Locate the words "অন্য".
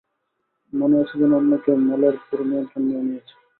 1.37-1.51